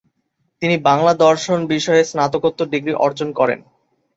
[0.61, 3.59] তিনি 'বাংলা ও দর্শন' বিষয়ে স্নাতকোত্তর ডিগ্রী অর্জন করেন।